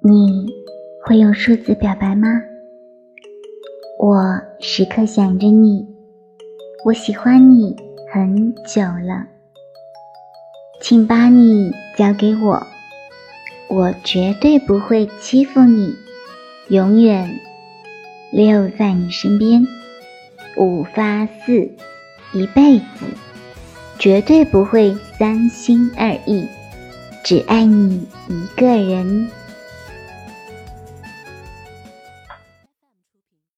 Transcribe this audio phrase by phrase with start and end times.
[0.00, 0.46] 你
[1.04, 2.28] 会用数字表白吗？
[3.98, 5.84] 我时刻想着你
[6.84, 7.74] 我喜欢你
[8.12, 9.26] 很久了
[10.80, 12.64] 请把你交给我
[13.68, 15.96] 我绝对不会欺负你
[16.68, 17.40] 永远
[18.30, 19.66] 留在你身边
[20.56, 21.68] 五发四
[22.32, 22.84] 一辈子
[23.98, 26.46] 绝对不会三心二意
[27.24, 29.28] 只爱你一个人。